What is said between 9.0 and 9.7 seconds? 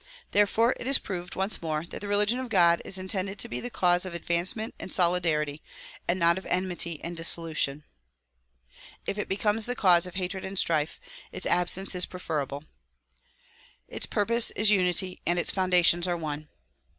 If DISCOURSE DELIVERED IN JERSEY CITY 125 it becomes